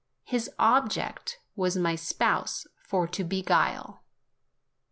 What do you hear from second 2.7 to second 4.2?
for to beguile.